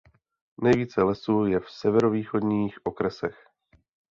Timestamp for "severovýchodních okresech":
1.71-3.47